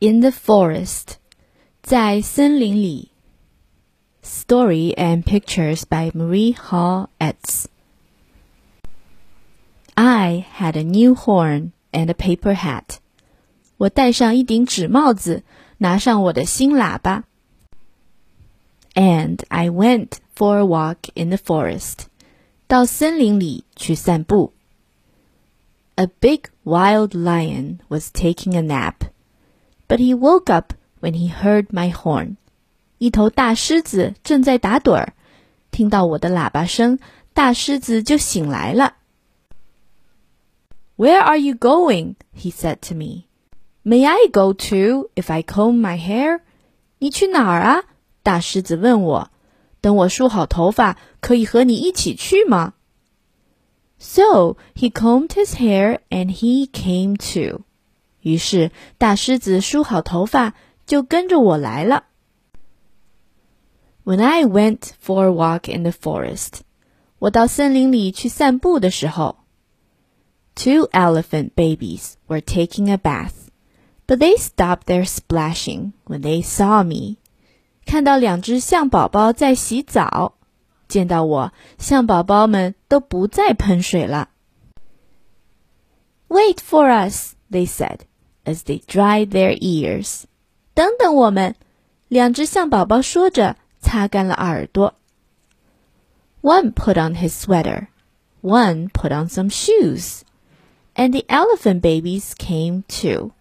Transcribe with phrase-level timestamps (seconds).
[0.00, 1.18] in the forest.
[1.82, 3.10] 在森林里.
[4.22, 7.66] Story and pictures by Marie Hall Ets.
[9.94, 12.98] I had a new horn and a paper hat.
[13.78, 15.42] 我戴上一顶纸帽子，
[15.78, 17.24] 拿上我的新喇叭。
[18.94, 22.06] And I went for a walk in the forest.
[22.66, 24.52] 到森林里去散步。
[25.96, 28.99] A big wild lion was taking a nap.
[29.89, 32.37] but he woke up when he heard my horn.
[32.97, 35.13] 一头大狮子正在打盹儿，
[35.71, 36.99] 听到我的喇叭声，
[37.33, 38.95] 大狮子就醒来了。
[40.97, 42.15] Where are you going?
[42.33, 43.25] He said to me.
[43.83, 46.39] May I go too if I comb my hair?
[46.99, 47.83] 你去哪儿啊？
[48.23, 49.29] 大狮子问我。
[49.81, 52.73] 等我梳好头发，可以和你一起去吗？
[53.99, 57.61] So he combed his hair and he came too.
[58.21, 60.53] 于是大狮子梳好头发，
[60.85, 62.05] 就跟着我来了。
[64.05, 66.59] when I went for a walk in the forest，
[67.17, 69.37] 我到森林里去散步的时候，
[70.53, 73.49] two elephant babies were taking a bath,
[74.05, 77.17] but they stopped their splashing when they saw me。
[77.85, 80.35] 看到两只象宝宝在洗澡，
[80.87, 84.29] 见到我，象宝宝们都不再喷水了。
[86.27, 88.01] Wait for us, they said
[88.45, 90.23] as they dried their ears。
[90.73, 91.55] 等等我们，
[92.07, 93.57] 两只象宝宝说着。
[93.85, 94.95] 擦干了耳朵。
[96.41, 97.89] One put on his sweater,
[98.41, 100.21] one put on some shoes,
[100.95, 103.33] and the elephant babies came too.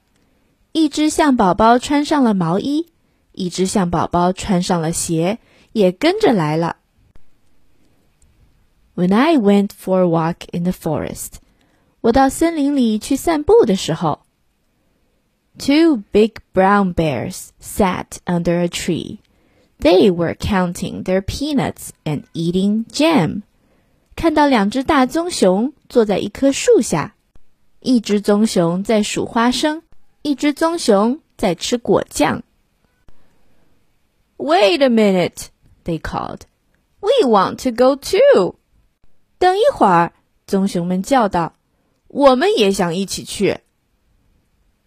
[0.72, 2.88] 一只象宝宝穿上了毛衣，
[3.32, 5.38] 一只象宝宝穿上了鞋，
[5.72, 6.76] 也跟着来了。
[8.94, 11.36] When I went for a walk in the forest，
[12.02, 14.20] 我到森林里去散步的时候
[15.58, 19.18] ，Two big brown bears sat under a tree.
[19.80, 23.42] They were counting their peanuts and eating jam.
[24.16, 27.14] 看到两只大棕熊坐在一棵树下，
[27.80, 29.82] 一只棕熊在数花生，
[30.22, 32.42] 一只棕熊在吃果酱。
[34.36, 35.48] Wait a minute,
[35.84, 36.42] they called.
[37.00, 38.56] We want to go too.
[39.38, 40.12] 等一会儿，
[40.46, 43.58] 棕熊们叫道：“我们也想一起去。”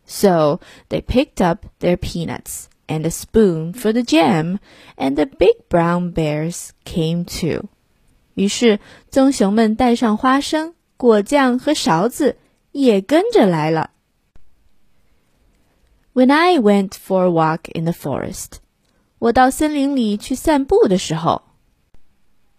[0.05, 0.59] So
[0.89, 4.59] they picked up their peanuts and a spoon for the jam,
[4.97, 7.67] and the big brown bears came too.
[8.35, 12.37] 于是，棕熊们带上花生、果酱和勺子，
[12.71, 13.89] 也跟着来了。
[16.13, 18.59] When I went for a walk in the forest，
[19.19, 21.41] 我到森林里去散步的时候，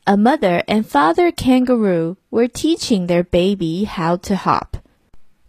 [0.05, 4.72] a mother and father kangaroo were teaching their baby how to hop。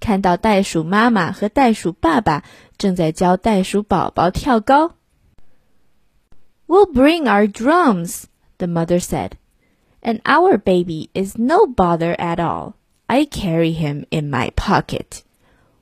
[0.03, 2.43] 看到袋鼠妈妈和袋鼠爸爸
[2.77, 4.95] 正在教袋鼠宝宝跳高。
[6.67, 8.25] We'll bring our drums,
[8.57, 9.31] the mother said,
[10.01, 12.73] and our baby is no bother at all.
[13.07, 15.21] I carry him in my pocket.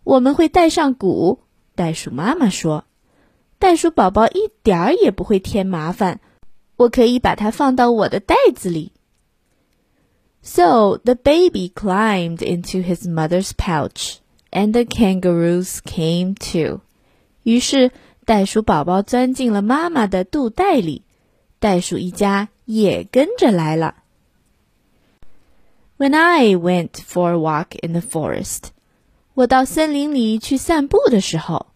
[0.03, 1.41] 我们会带上鼓，
[1.75, 2.85] 袋鼠妈妈说。
[3.59, 6.19] 袋鼠宝宝一点儿也不会添麻烦，
[6.75, 8.90] 我可以把它放到我的袋子里。
[10.41, 14.19] so the baby climbed into his mother's pouch,
[14.51, 16.81] and the kangaroos came too.
[17.43, 17.91] 于是
[18.25, 21.03] 袋鼠宝宝钻进了妈妈的肚袋里，
[21.59, 23.95] 袋鼠一家也跟着来了。
[25.97, 28.69] When I went for a walk in the forest，
[29.33, 31.67] 我到森林里去散步的时候，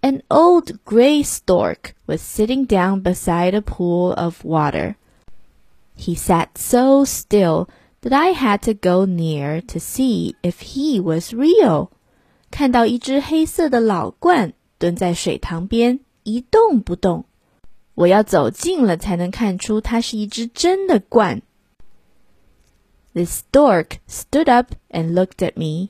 [0.00, 4.94] an old gray stork was sitting down beside a pool of water.
[5.96, 7.68] He sat so still
[8.02, 11.90] that I had to go near to see if he was real.
[12.50, 17.24] 看到一只黑色的老鹳蹲在水塘边一动不动，
[17.94, 21.40] 我要走近了才能看出它是一只真的鹳。
[23.14, 25.88] The stork stood up and looked at me.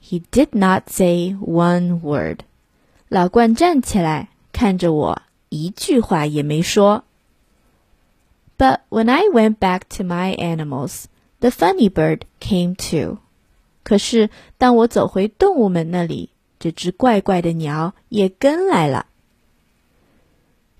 [0.00, 2.40] He did not say one word.
[3.08, 7.04] 老鹳站起来看着我，一句话也没说。
[8.56, 11.08] but when I went back to my animals,
[11.40, 13.18] the funny bird came too.
[13.84, 19.06] 可是当我走回动物们那里，这只怪怪的鸟也跟来了。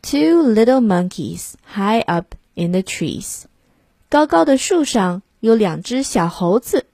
[0.03, 3.45] Two little monkeys high up in the trees.
[4.09, 6.87] 高高的树上有两只小猴子。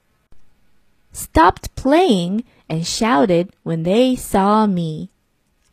[1.15, 5.09] Stopped playing and shouted when they saw me.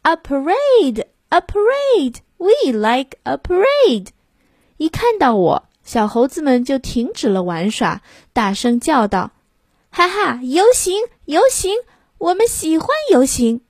[0.03, 1.05] A parade!
[1.29, 2.19] A parade!
[2.37, 4.09] We like a parade!
[4.76, 8.02] 一看到我，小猴子们就停止了玩耍，
[8.32, 9.32] 大声叫道
[9.90, 10.94] ：“哈哈，游行，
[11.24, 11.72] 游行！
[12.18, 13.60] 我们喜欢游行。”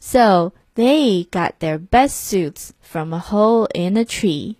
[0.00, 4.56] So they got their best suits from a hole in a tree.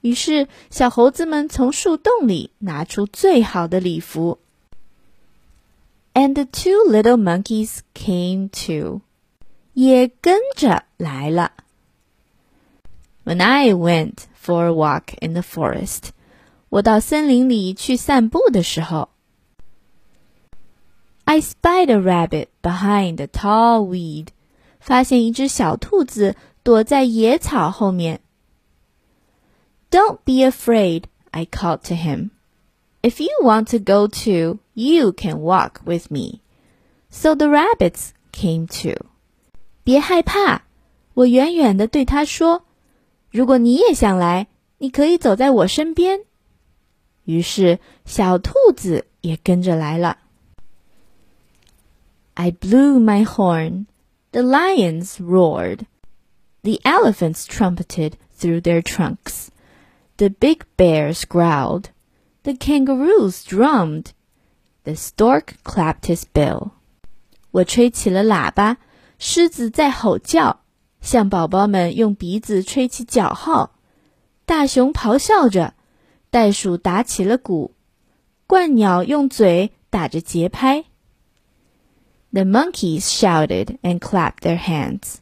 [0.00, 4.38] 于是，小猴子们从树洞里拿出最好的礼服。
[6.12, 9.02] And the two little monkeys came too，
[9.74, 11.52] 也跟着来了。
[13.29, 16.09] When I went for a walk in the forest，
[16.69, 19.09] 我到森林里去散步的时候，
[21.23, 24.27] I spied a rabbit behind a tall weed，
[24.79, 28.21] 发现一只小兔子躲在野草后面。
[29.89, 32.31] don't be afraid, I called to him.
[33.01, 36.41] If you want to go too, you can walk with me.
[37.09, 39.05] So the rabbits came too.
[39.83, 40.63] 别害怕，
[41.13, 42.65] 我远远地对他说：“
[43.31, 44.47] 如果你也想来，
[44.77, 46.21] 你可以走在我身边。”
[47.25, 50.19] 于是小兔子也跟着来了。
[52.35, 53.85] I blew my horn.
[54.31, 55.85] The lions roared.
[56.61, 59.47] The elephants trumpeted through their trunks.
[60.17, 61.85] The big bears growled.
[62.43, 64.07] The kangaroos drummed.
[64.83, 66.71] The stork clapped his bill.
[67.51, 68.77] 我吹起了喇叭，
[69.17, 70.58] 狮子在吼叫，
[71.00, 73.72] 象宝宝们用鼻子吹起角号，
[74.44, 75.74] 大熊咆哮着，
[76.30, 77.74] 袋鼠打起了鼓，
[78.46, 80.84] 鹳鸟用嘴打着节拍。
[82.32, 85.16] The monkeys shouted and clapped their hands,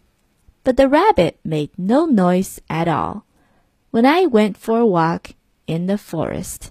[0.63, 3.23] but the rabbit made no noise at all
[3.91, 5.31] when I went for a walk
[5.65, 6.69] in the forest.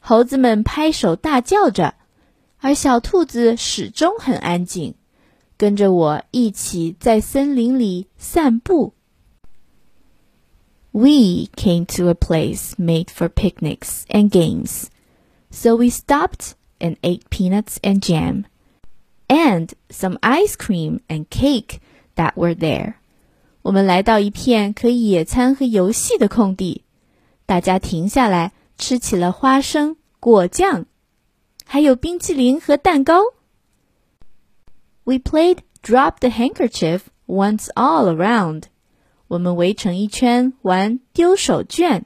[0.00, 1.94] 猴子们拍手大叫着，
[2.58, 4.94] 而小兔子始终很安静，
[5.61, 8.93] 跟着我一起在森林里散步。
[10.91, 14.85] We came to a place made for picnics and games,
[15.51, 18.45] so we stopped and ate peanuts and jam,
[19.27, 21.79] and some ice cream and cake
[22.15, 22.95] that were there.
[23.61, 26.83] 我们来到一片可以野餐和游戏的空地，
[27.45, 30.85] 大家停下来吃起了花生、果酱，
[31.65, 33.21] 还有冰淇淋和蛋糕。
[35.03, 38.63] We played drop the handkerchief once all around。
[39.27, 42.03] 我们围成一圈玩丢手绢。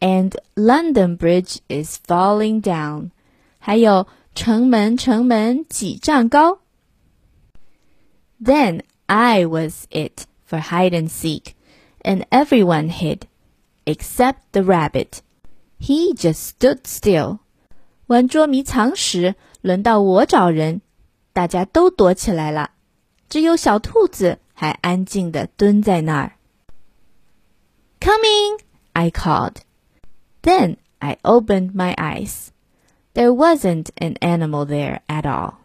[0.00, 3.10] And London Bridge is falling down。
[3.58, 6.60] 还有城门，城门几丈高。
[8.42, 11.54] Then I was it for hide and seek,
[12.02, 13.22] and everyone hid,
[13.84, 15.18] except the rabbit.
[15.78, 17.40] He just stood still.
[18.06, 20.80] 玩捉迷藏时，轮到我找人，
[21.35, 22.71] 大家都躲起来了，
[23.27, 26.37] 只有小兔子还安静地蹲在那儿。
[27.99, 28.61] Coming!
[28.93, 29.57] I called.
[30.41, 32.51] Then I opened my eyes.
[33.13, 35.55] There wasn't an animal there at all.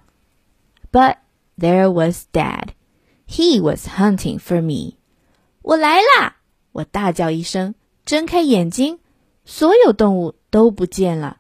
[0.91, 1.19] But
[1.57, 2.71] there was Dad.
[3.29, 4.97] He was hunting for me.
[5.63, 6.39] 我来啦！
[6.73, 8.99] 我大叫一声，睁开眼睛，
[9.45, 11.37] 所有动物都不见了。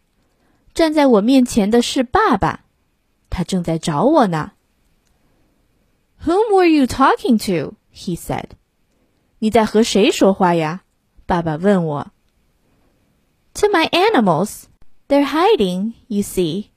[0.72, 2.64] 站在我面前的是爸爸，
[3.39, 4.51] 他正在找我呢。
[6.23, 7.75] Whom were you talking to?
[7.93, 8.51] He said.
[9.39, 10.83] 你在和谁说话呀？
[11.25, 12.11] 爸爸问我。
[13.55, 14.63] To my animals.
[15.07, 16.69] They're hiding, you see.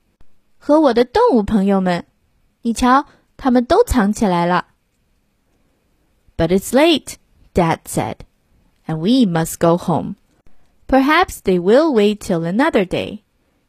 [0.59, 2.05] 和我的动物朋友们，
[2.61, 3.05] 你瞧，
[3.37, 4.67] 他们都藏起来了。
[6.39, 7.17] but it's late,
[7.53, 8.19] Dad said,
[8.87, 10.15] and we must go home.
[10.87, 13.23] Perhaps they will wait till another day.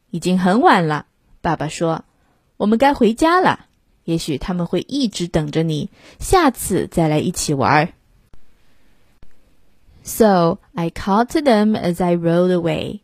[0.09, 1.07] 已经很晚了，
[1.41, 2.04] 爸爸说，
[2.57, 3.67] 我们该回家了。
[4.03, 7.93] 也许他们会一直等着你，下次再来一起玩。
[10.03, 13.01] So I called to them as I rode away.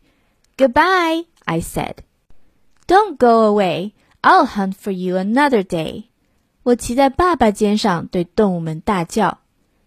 [0.56, 1.98] Goodbye, I said.
[2.88, 3.92] Don't go away.
[4.22, 6.04] I'll hunt for you another day.
[6.64, 9.38] 我骑在爸爸肩上，对动物们大叫。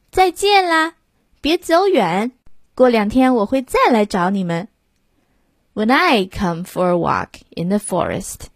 [0.10, 0.93] 再见啦，
[1.41, 2.31] 别走远。
[2.74, 4.69] 过两天我会再来找你们。
[5.74, 8.48] When I come for a walk in the forest，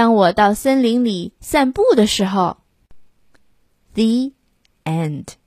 [0.00, 2.56] 当我到森林里散步的时候。
[3.92, 4.32] The
[4.84, 5.39] end。